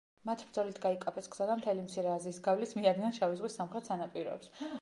მათ 0.27 0.39
ბრძოლით 0.45 0.79
გაიკაფეს 0.85 1.29
გზა 1.35 1.47
და 1.51 1.57
მთელი 1.59 1.83
მცირე 1.87 2.11
აზიის 2.15 2.41
გავლით 2.49 2.75
მიადგნენ 2.81 3.17
შავი 3.19 3.41
ზღვის 3.43 3.63
სამხრეთ 3.63 3.93
სანაპიროებს. 3.93 4.55